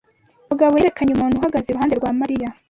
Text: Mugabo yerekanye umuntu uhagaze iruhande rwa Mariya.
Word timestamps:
Mugabo 0.49 0.73
yerekanye 0.77 1.11
umuntu 1.13 1.35
uhagaze 1.37 1.67
iruhande 1.69 1.93
rwa 1.99 2.11
Mariya. 2.19 2.49